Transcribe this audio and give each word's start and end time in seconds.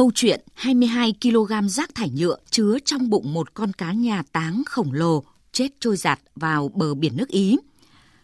Câu 0.00 0.10
chuyện 0.14 0.40
22 0.54 1.14
kg 1.22 1.68
rác 1.68 1.94
thải 1.94 2.10
nhựa 2.10 2.36
chứa 2.50 2.78
trong 2.84 3.10
bụng 3.10 3.32
một 3.32 3.54
con 3.54 3.72
cá 3.72 3.92
nhà 3.92 4.22
táng 4.32 4.62
khổng 4.66 4.92
lồ 4.92 5.24
chết 5.52 5.68
trôi 5.80 5.96
giạt 5.96 6.20
vào 6.36 6.68
bờ 6.74 6.94
biển 6.94 7.16
nước 7.16 7.28
Ý. 7.28 7.58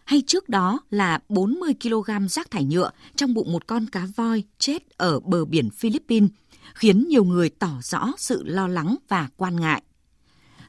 Hay 0.04 0.22
trước 0.26 0.48
đó 0.48 0.80
là 0.90 1.18
40 1.28 1.74
kg 1.82 2.28
rác 2.28 2.50
thải 2.50 2.64
nhựa 2.64 2.90
trong 3.16 3.34
bụng 3.34 3.52
một 3.52 3.66
con 3.66 3.86
cá 3.86 4.06
voi 4.16 4.42
chết 4.58 4.82
ở 4.96 5.20
bờ 5.20 5.44
biển 5.44 5.70
Philippines, 5.70 6.30
khiến 6.74 7.08
nhiều 7.08 7.24
người 7.24 7.48
tỏ 7.48 7.72
rõ 7.82 8.12
sự 8.18 8.42
lo 8.44 8.68
lắng 8.68 8.96
và 9.08 9.28
quan 9.36 9.60
ngại. 9.60 9.82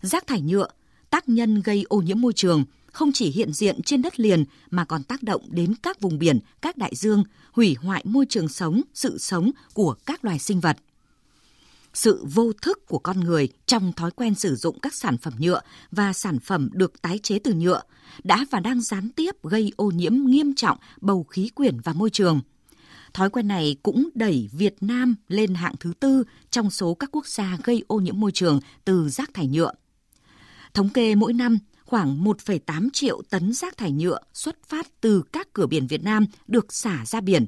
Rác 0.02 0.28
thải 0.28 0.42
nhựa, 0.42 0.68
tác 1.10 1.30
nhân 1.30 1.62
gây 1.62 1.86
ô 1.90 1.98
nhiễm 2.02 2.22
môi 2.22 2.34
trường, 2.34 2.66
không 2.92 3.12
chỉ 3.14 3.32
hiện 3.32 3.54
diện 3.54 3.82
trên 3.82 4.02
đất 4.02 4.20
liền 4.20 4.46
mà 4.70 4.86
còn 4.86 5.04
tác 5.04 5.24
động 5.24 5.42
đến 5.50 5.74
các 5.84 6.02
vùng 6.02 6.20
biển, 6.20 6.40
các 6.62 6.78
đại 6.78 6.92
dương, 6.96 7.24
hủy 7.52 7.76
hoại 7.82 8.04
môi 8.06 8.26
trường 8.30 8.48
sống, 8.48 8.82
sự 8.94 9.18
sống 9.18 9.52
của 9.74 9.96
các 10.06 10.26
loài 10.26 10.40
sinh 10.40 10.60
vật 10.60 10.78
sự 11.98 12.26
vô 12.34 12.52
thức 12.62 12.88
của 12.88 13.00
con 13.00 13.20
người 13.20 13.48
trong 13.66 13.94
thói 13.94 14.12
quen 14.12 14.36
sử 14.36 14.56
dụng 14.56 14.80
các 14.80 14.94
sản 14.94 15.18
phẩm 15.18 15.34
nhựa 15.38 15.62
và 15.92 16.14
sản 16.14 16.40
phẩm 16.40 16.70
được 16.74 17.02
tái 17.02 17.20
chế 17.24 17.40
từ 17.40 17.54
nhựa 17.54 17.82
đã 18.24 18.46
và 18.52 18.60
đang 18.60 18.82
gián 18.82 19.10
tiếp 19.10 19.44
gây 19.44 19.72
ô 19.76 19.92
nhiễm 19.92 20.14
nghiêm 20.16 20.56
trọng 20.56 20.78
bầu 21.02 21.24
khí 21.24 21.50
quyển 21.50 21.80
và 21.80 21.94
môi 21.94 22.10
trường. 22.10 22.42
Thói 23.14 23.30
quen 23.30 23.48
này 23.48 23.76
cũng 23.84 24.10
đẩy 24.14 24.50
Việt 24.52 24.76
Nam 24.82 25.16
lên 25.28 25.54
hạng 25.54 25.76
thứ 25.80 25.94
tư 26.00 26.24
trong 26.50 26.72
số 26.72 26.94
các 26.94 27.10
quốc 27.12 27.28
gia 27.28 27.58
gây 27.64 27.84
ô 27.88 28.00
nhiễm 28.00 28.20
môi 28.20 28.32
trường 28.32 28.60
từ 28.86 29.10
rác 29.10 29.34
thải 29.34 29.48
nhựa. 29.48 29.72
Thống 30.74 30.90
kê 30.90 31.16
mỗi 31.16 31.34
năm, 31.34 31.58
khoảng 31.86 32.24
1,8 32.24 32.90
triệu 32.94 33.22
tấn 33.30 33.54
rác 33.54 33.78
thải 33.78 33.92
nhựa 33.92 34.20
xuất 34.34 34.58
phát 34.68 34.88
từ 35.02 35.24
các 35.32 35.54
cửa 35.54 35.68
biển 35.68 35.88
Việt 35.88 36.04
Nam 36.04 36.26
được 36.48 36.74
xả 36.74 37.06
ra 37.06 37.22
biển. 37.22 37.46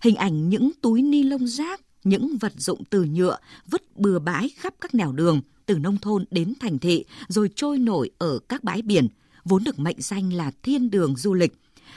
Hình 0.00 0.16
ảnh 0.16 0.48
những 0.48 0.70
túi 0.82 1.02
ni 1.02 1.22
lông 1.22 1.46
rác 1.46 1.80
những 2.04 2.36
vật 2.40 2.52
dụng 2.56 2.84
từ 2.90 3.04
nhựa 3.04 3.38
vứt 3.66 3.96
bừa 3.96 4.18
bãi 4.18 4.50
khắp 4.56 4.74
các 4.80 4.94
nẻo 4.94 5.12
đường, 5.12 5.40
từ 5.66 5.78
nông 5.78 5.98
thôn 5.98 6.24
đến 6.30 6.54
thành 6.60 6.78
thị, 6.78 7.04
rồi 7.28 7.50
trôi 7.56 7.78
nổi 7.78 8.10
ở 8.18 8.38
các 8.48 8.64
bãi 8.64 8.82
biển, 8.82 9.08
vốn 9.44 9.64
được 9.64 9.78
mệnh 9.78 10.00
danh 10.00 10.32
là 10.32 10.50
thiên 10.62 10.90
đường 10.90 11.16
du 11.16 11.34
lịch, 11.34 11.52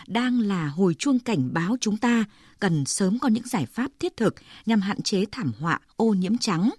đang 0.07 0.39
là 0.39 0.67
hồi 0.67 0.93
chuông 0.93 1.19
cảnh 1.19 1.53
báo 1.53 1.77
chúng 1.81 1.97
ta 1.97 2.25
cần 2.59 2.85
sớm 2.85 3.19
có 3.19 3.29
những 3.29 3.47
giải 3.47 3.65
pháp 3.65 3.91
thiết 3.99 4.17
thực 4.17 4.35
nhằm 4.65 4.81
hạn 4.81 5.01
chế 5.01 5.25
thảm 5.31 5.51
họa 5.59 5.79
ô 5.95 6.13
nhiễm 6.13 6.37
trắng. 6.37 6.69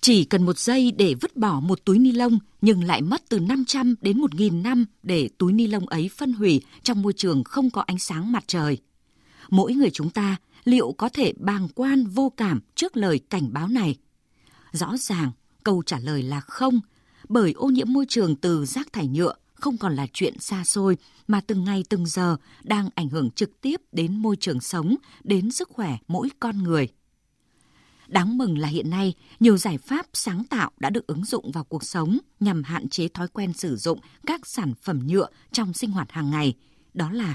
Chỉ 0.00 0.24
cần 0.24 0.46
một 0.46 0.58
giây 0.58 0.92
để 0.98 1.14
vứt 1.14 1.36
bỏ 1.36 1.60
một 1.60 1.84
túi 1.84 1.98
ni 1.98 2.12
lông 2.12 2.38
nhưng 2.60 2.84
lại 2.84 3.02
mất 3.02 3.22
từ 3.28 3.40
500 3.40 3.94
đến 4.00 4.18
1.000 4.18 4.62
năm 4.62 4.84
để 5.02 5.28
túi 5.38 5.52
ni 5.52 5.66
lông 5.66 5.86
ấy 5.86 6.10
phân 6.16 6.32
hủy 6.32 6.62
trong 6.82 7.02
môi 7.02 7.12
trường 7.12 7.44
không 7.44 7.70
có 7.70 7.80
ánh 7.80 7.98
sáng 7.98 8.32
mặt 8.32 8.44
trời. 8.46 8.78
Mỗi 9.50 9.74
người 9.74 9.90
chúng 9.90 10.10
ta 10.10 10.36
liệu 10.64 10.92
có 10.92 11.08
thể 11.08 11.32
bàng 11.36 11.68
quan 11.74 12.06
vô 12.06 12.32
cảm 12.36 12.60
trước 12.74 12.96
lời 12.96 13.20
cảnh 13.30 13.52
báo 13.52 13.68
này? 13.68 13.96
Rõ 14.72 14.96
ràng, 14.96 15.30
câu 15.64 15.82
trả 15.86 15.98
lời 15.98 16.22
là 16.22 16.40
không, 16.40 16.80
bởi 17.28 17.52
ô 17.52 17.66
nhiễm 17.66 17.92
môi 17.92 18.06
trường 18.08 18.36
từ 18.36 18.64
rác 18.64 18.92
thải 18.92 19.06
nhựa 19.06 19.34
không 19.54 19.76
còn 19.76 19.96
là 19.96 20.06
chuyện 20.12 20.38
xa 20.40 20.64
xôi 20.64 20.96
mà 21.26 21.40
từng 21.40 21.64
ngày 21.64 21.84
từng 21.88 22.06
giờ 22.06 22.36
đang 22.62 22.88
ảnh 22.94 23.08
hưởng 23.08 23.30
trực 23.30 23.60
tiếp 23.60 23.80
đến 23.92 24.16
môi 24.16 24.36
trường 24.36 24.60
sống, 24.60 24.96
đến 25.24 25.50
sức 25.50 25.68
khỏe 25.68 25.96
mỗi 26.08 26.28
con 26.40 26.62
người. 26.62 26.88
Đáng 28.06 28.38
mừng 28.38 28.58
là 28.58 28.68
hiện 28.68 28.90
nay, 28.90 29.14
nhiều 29.40 29.56
giải 29.56 29.78
pháp 29.78 30.06
sáng 30.12 30.44
tạo 30.44 30.70
đã 30.78 30.90
được 30.90 31.06
ứng 31.06 31.24
dụng 31.24 31.52
vào 31.52 31.64
cuộc 31.64 31.84
sống 31.84 32.18
nhằm 32.40 32.62
hạn 32.62 32.88
chế 32.88 33.08
thói 33.08 33.28
quen 33.28 33.52
sử 33.52 33.76
dụng 33.76 33.98
các 34.26 34.46
sản 34.46 34.74
phẩm 34.82 35.06
nhựa 35.06 35.26
trong 35.52 35.72
sinh 35.72 35.90
hoạt 35.90 36.12
hàng 36.12 36.30
ngày. 36.30 36.54
Đó 36.94 37.10
là 37.10 37.34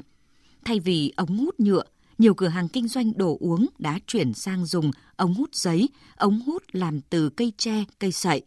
thay 0.66 0.80
vì 0.80 1.14
ống 1.16 1.38
hút 1.38 1.60
nhựa 1.60 1.84
nhiều 2.20 2.34
cửa 2.34 2.48
hàng 2.48 2.67
kinh 2.67 2.88
doanh 2.88 3.17
đồ 3.17 3.38
uống 3.39 3.66
đã 3.78 4.00
chuyển 4.08 4.34
sang 4.34 4.66
dùng 4.66 4.92
ống 5.16 5.34
hút 5.34 5.56
giấy, 5.56 5.89
ống 6.16 6.42
hút 6.42 6.64
làm 6.72 7.02
từ 7.02 7.30
cây 7.30 7.53
tre, 7.58 7.84
cây 8.00 8.12
sậy. 8.12 8.42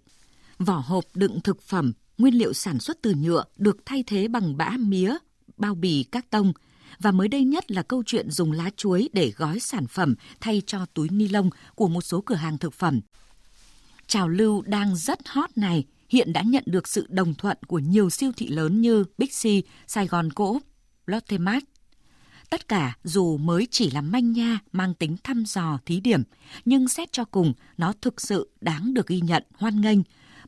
Vỏ 0.58 0.82
hộp 0.86 1.04
đựng 1.14 1.40
thực 1.40 1.62
phẩm, 1.62 1.92
nguyên 2.18 2.34
liệu 2.34 2.52
sản 2.52 2.78
xuất 2.78 3.02
từ 3.02 3.14
nhựa 3.14 3.44
được 3.56 3.76
thay 3.86 4.04
thế 4.06 4.28
bằng 4.28 4.56
bã 4.56 4.70
mía, 4.78 5.16
bao 5.56 5.74
bì 5.74 6.02
các 6.02 6.30
tông. 6.30 6.52
Và 6.98 7.10
mới 7.10 7.28
đây 7.28 7.44
nhất 7.44 7.70
là 7.70 7.82
câu 7.82 8.02
chuyện 8.06 8.30
dùng 8.30 8.52
lá 8.52 8.70
chuối 8.76 9.08
để 9.12 9.32
gói 9.36 9.60
sản 9.60 9.86
phẩm 9.86 10.14
thay 10.40 10.62
cho 10.66 10.86
túi 10.94 11.08
ni 11.08 11.28
lông 11.28 11.50
của 11.74 11.88
một 11.88 12.00
số 12.00 12.20
cửa 12.20 12.34
hàng 12.34 12.58
thực 12.58 12.74
phẩm. 12.74 13.00
Trào 14.06 14.28
lưu 14.28 14.62
đang 14.62 14.96
rất 14.96 15.18
hot 15.28 15.50
này 15.56 15.84
hiện 16.08 16.32
đã 16.32 16.42
nhận 16.42 16.64
được 16.66 16.88
sự 16.88 17.06
đồng 17.08 17.34
thuận 17.34 17.56
của 17.66 17.78
nhiều 17.78 18.10
siêu 18.10 18.32
thị 18.36 18.48
lớn 18.48 18.80
như 18.80 19.04
Big 19.18 19.28
C, 19.28 19.44
Sài 19.86 20.06
Gòn 20.06 20.32
Cổ, 20.32 20.60
Lotte 21.06 21.38
Mart, 21.38 21.64
Tất 22.52 22.68
cả 22.68 22.96
dù 23.04 23.36
mới 23.36 23.66
chỉ 23.70 23.90
là 23.90 24.00
manh 24.00 24.32
nha 24.32 24.58
mang 24.72 24.94
tính 24.94 25.16
thăm 25.24 25.44
dò 25.46 25.78
thí 25.86 26.00
điểm, 26.00 26.22
nhưng 26.64 26.88
xét 26.88 27.12
cho 27.12 27.24
cùng 27.24 27.52
nó 27.78 27.92
thực 28.00 28.20
sự 28.20 28.50
đáng 28.60 28.94
được 28.94 29.06
ghi 29.06 29.20
nhận, 29.20 29.42
hoan 29.54 29.80
nghênh, 29.80 29.98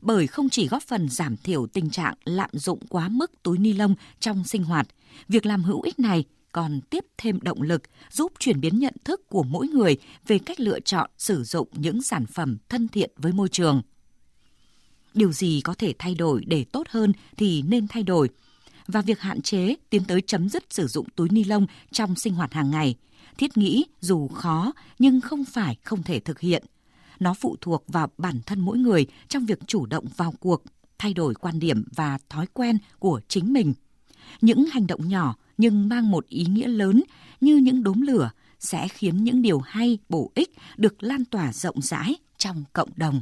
bởi 0.01 0.27
không 0.27 0.49
chỉ 0.49 0.67
góp 0.67 0.83
phần 0.83 1.09
giảm 1.09 1.37
thiểu 1.37 1.67
tình 1.67 1.89
trạng 1.89 2.13
lạm 2.25 2.49
dụng 2.53 2.79
quá 2.89 3.09
mức 3.09 3.43
túi 3.43 3.57
ni 3.57 3.73
lông 3.73 3.95
trong 4.19 4.43
sinh 4.43 4.63
hoạt, 4.63 4.87
việc 5.27 5.45
làm 5.45 5.63
hữu 5.63 5.81
ích 5.81 5.99
này 5.99 6.23
còn 6.51 6.81
tiếp 6.89 7.05
thêm 7.17 7.39
động 7.41 7.61
lực 7.61 7.81
giúp 8.11 8.31
chuyển 8.39 8.61
biến 8.61 8.79
nhận 8.79 8.93
thức 9.03 9.29
của 9.29 9.43
mỗi 9.43 9.67
người 9.67 9.97
về 10.27 10.39
cách 10.39 10.59
lựa 10.59 10.79
chọn 10.79 11.09
sử 11.17 11.43
dụng 11.43 11.67
những 11.71 12.01
sản 12.01 12.25
phẩm 12.25 12.57
thân 12.69 12.87
thiện 12.87 13.11
với 13.17 13.31
môi 13.31 13.49
trường. 13.49 13.81
Điều 15.13 15.31
gì 15.31 15.61
có 15.63 15.73
thể 15.73 15.93
thay 15.99 16.15
đổi 16.15 16.43
để 16.47 16.65
tốt 16.71 16.87
hơn 16.89 17.13
thì 17.37 17.61
nên 17.61 17.87
thay 17.87 18.03
đổi– 18.03 18.29
và 18.87 19.01
việc 19.01 19.19
hạn 19.19 19.41
chế 19.41 19.75
tiến 19.89 20.03
tới 20.03 20.21
chấm 20.21 20.49
dứt 20.49 20.63
sử 20.69 20.87
dụng 20.87 21.07
túi 21.15 21.29
ni 21.29 21.43
lông 21.43 21.65
trong 21.91 22.15
sinh 22.15 22.33
hoạt 22.33 22.53
hàng 22.53 22.71
ngày. 22.71 22.95
Thiết 23.37 23.57
nghĩ 23.57 23.85
dù 24.01 24.27
khó 24.27 24.73
nhưng 24.99 25.21
không 25.21 25.45
phải 25.45 25.77
không 25.83 26.03
thể 26.03 26.19
thực 26.19 26.39
hiện. 26.39 26.63
Nó 27.19 27.33
phụ 27.33 27.55
thuộc 27.61 27.83
vào 27.87 28.09
bản 28.17 28.39
thân 28.45 28.59
mỗi 28.59 28.77
người 28.77 29.05
trong 29.27 29.45
việc 29.45 29.59
chủ 29.67 29.85
động 29.85 30.05
vào 30.17 30.33
cuộc, 30.39 30.63
thay 30.97 31.13
đổi 31.13 31.33
quan 31.33 31.59
điểm 31.59 31.83
và 31.95 32.17
thói 32.29 32.47
quen 32.53 32.77
của 32.99 33.21
chính 33.27 33.53
mình. 33.53 33.73
Những 34.41 34.65
hành 34.65 34.87
động 34.87 35.09
nhỏ 35.09 35.35
nhưng 35.57 35.89
mang 35.89 36.11
một 36.11 36.27
ý 36.27 36.45
nghĩa 36.45 36.67
lớn 36.67 37.03
như 37.41 37.57
những 37.57 37.83
đốm 37.83 38.01
lửa 38.01 38.31
sẽ 38.59 38.87
khiến 38.87 39.23
những 39.23 39.41
điều 39.41 39.59
hay, 39.59 39.97
bổ 40.09 40.31
ích 40.35 40.49
được 40.77 41.03
lan 41.03 41.25
tỏa 41.25 41.53
rộng 41.53 41.81
rãi 41.81 42.15
trong 42.37 42.63
cộng 42.73 42.89
đồng. 42.95 43.21